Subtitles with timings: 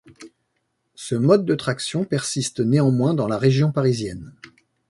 [0.95, 4.33] Ce mode de traction persiste néanmoins dans la région parisienne.